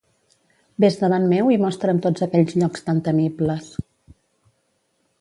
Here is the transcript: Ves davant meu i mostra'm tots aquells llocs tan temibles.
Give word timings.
Ves 0.85 0.97
davant 1.01 1.27
meu 1.33 1.51
i 1.57 1.59
mostra'm 1.67 2.01
tots 2.07 2.25
aquells 2.29 2.57
llocs 2.63 2.87
tan 2.91 3.05
temibles. 3.11 3.71